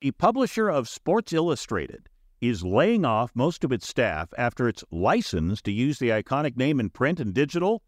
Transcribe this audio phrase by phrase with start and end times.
[0.00, 2.08] The publisher of Sports Illustrated
[2.40, 6.80] is laying off most of its staff after its license to use the iconic name
[6.80, 7.82] in print and digital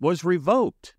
[0.00, 0.96] was revoked.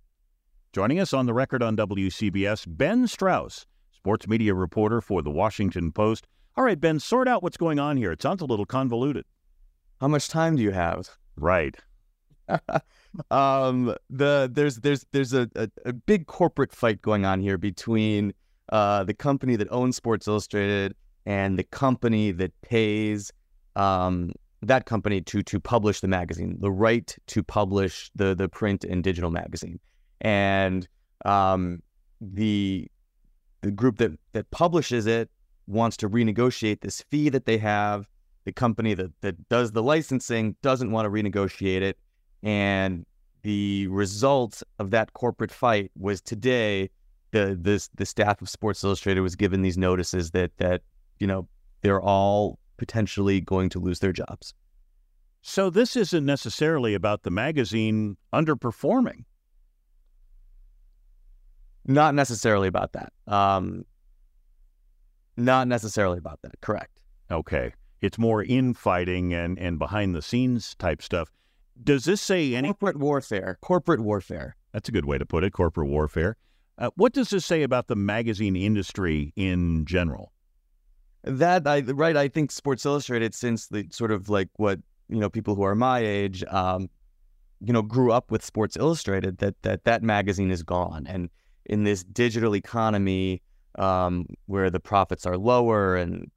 [0.71, 5.91] Joining us on the record on WCBS, Ben Strauss, sports media reporter for The Washington
[5.91, 6.28] Post.
[6.55, 8.14] All right, Ben, sort out what's going on here.
[8.14, 9.25] It sounds a little convoluted.
[10.00, 11.09] How much time do you have?
[11.36, 11.75] Right.
[13.32, 18.34] um, the there's there's there's a, a, a, big corporate fight going on here between
[18.70, 20.95] uh, the company that owns Sports Illustrated
[21.25, 23.32] and the company that pays
[23.75, 28.83] um, that company to to publish the magazine, the right to publish the the print
[28.83, 29.79] and digital magazine,
[30.21, 30.87] and
[31.25, 31.82] um,
[32.19, 32.89] the
[33.61, 35.30] the group that that publishes it
[35.67, 38.08] wants to renegotiate this fee that they have.
[38.45, 41.97] The company that that does the licensing doesn't want to renegotiate it,
[42.42, 43.06] and
[43.44, 46.89] the result of that corporate fight was today
[47.31, 50.81] the this the staff of Sports Illustrated was given these notices that that
[51.19, 51.47] you know
[51.81, 54.53] they're all potentially going to lose their jobs.
[55.42, 59.23] So this isn't necessarily about the magazine underperforming.
[61.86, 63.14] Not necessarily about that.
[63.28, 63.86] Um,
[65.38, 66.59] not necessarily about that.
[66.62, 67.00] Correct.
[67.31, 67.73] Okay.
[68.02, 71.31] It's more infighting and, and behind the scenes type stuff.
[71.81, 73.58] Does this say any corporate warfare?
[73.62, 74.56] Corporate warfare.
[74.73, 75.52] That's a good way to put it.
[75.52, 76.36] Corporate warfare.
[76.78, 80.31] Uh, what does this say about the magazine industry in general?
[81.23, 82.16] That I right.
[82.16, 85.75] I think Sports Illustrated, since the sort of like what you know, people who are
[85.75, 86.89] my age, um,
[87.61, 89.39] you know, grew up with Sports Illustrated.
[89.39, 91.30] That that that magazine is gone, and
[91.66, 93.41] in this digital economy
[93.78, 96.31] um, where the profits are lower and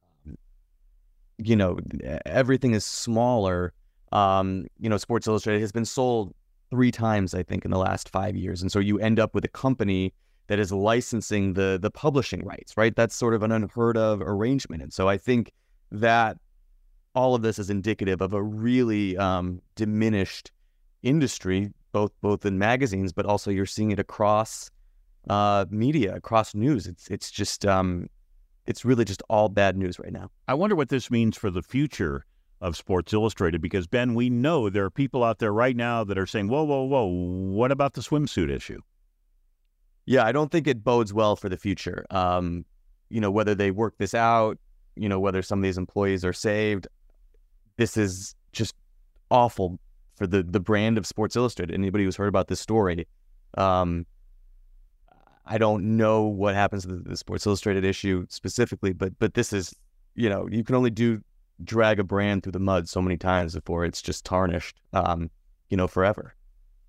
[1.39, 1.79] you know
[2.27, 3.73] everything is smaller.
[4.13, 6.35] Um, you know, Sports Illustrated has been sold
[6.71, 9.45] three times, I think, in the last five years, and so you end up with
[9.45, 10.13] a company
[10.51, 12.97] that is licensing the the publishing rights, right?
[12.97, 14.83] That's sort of an unheard of arrangement.
[14.83, 15.53] And so I think
[15.93, 16.39] that
[17.15, 20.51] all of this is indicative of a really um, diminished
[21.05, 24.73] industry, both both in magazines, but also you're seeing it across
[25.29, 26.89] uh, media, across news.
[26.89, 28.09] It's it's just um,
[28.67, 30.33] it's really just all bad news right now.
[30.49, 32.25] I wonder what this means for the future
[32.61, 36.19] of Sports Illustrated because Ben, we know there are people out there right now that
[36.19, 37.07] are saying, "Whoa, whoa, whoa!
[37.07, 38.81] What about the swimsuit issue?"
[40.11, 42.05] Yeah, I don't think it bodes well for the future.
[42.11, 42.65] Um,
[43.11, 44.59] you know, whether they work this out,
[44.97, 46.89] you know, whether some of these employees are saved,
[47.77, 48.75] this is just
[49.31, 49.79] awful
[50.17, 51.73] for the the brand of Sports Illustrated.
[51.73, 53.07] Anybody who's heard about this story,
[53.57, 54.05] um,
[55.47, 59.77] I don't know what happens to the, Sports Illustrated issue specifically, but but this is,
[60.17, 61.23] you know, you can only do
[61.63, 65.31] drag a brand through the mud so many times before it's just tarnished, um,
[65.69, 66.35] you know, forever.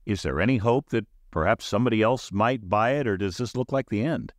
[0.08, 3.72] Is there any hope that Perhaps somebody else might buy it, or does this look
[3.72, 4.34] like the end?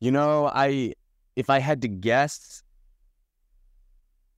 [0.00, 0.94] You know, I
[1.36, 2.62] if I had to guess,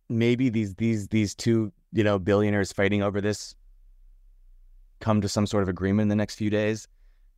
[0.08, 3.54] maybe these these these two you know billionaires fighting over this
[5.00, 6.88] come to some sort of agreement in the next few days,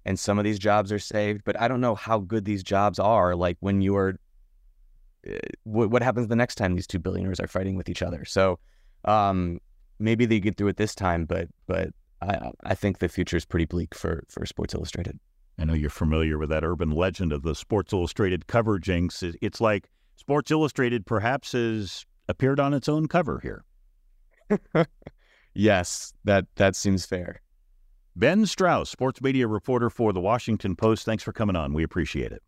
[0.05, 1.43] and some of these jobs are saved.
[1.45, 3.35] But I don't know how good these jobs are.
[3.35, 4.19] Like when you are,
[5.65, 8.25] what, what happens the next time these two billionaires are fighting with each other?
[8.25, 8.61] So
[9.05, 9.61] um,
[9.99, 11.91] maybe they get through it this time, but but
[12.23, 15.19] I, I think the future is pretty bleak for, for Sports Illustrated.
[15.59, 19.23] I know you're familiar with that urban legend of the Sports Illustrated cover jinx.
[19.23, 23.65] It's like Sports Illustrated perhaps has appeared on its own cover here.
[25.55, 27.41] yes, that that seems fair.
[28.15, 31.05] Ben Strauss, sports media reporter for the Washington Post.
[31.05, 31.75] Thanks for coming on.
[31.75, 32.43] We appreciate it.